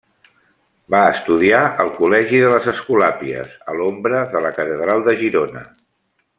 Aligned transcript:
Va 0.93 1.01
estudiar 1.15 1.59
al 1.83 1.91
col·legi 1.97 2.41
de 2.45 2.49
les 2.55 2.71
Escolàpies 2.73 3.55
a 3.73 3.77
l'ombra 3.81 4.25
de 4.35 4.45
la 4.47 4.55
Catedral 4.59 5.09
de 5.11 5.19
Girona. 5.25 5.67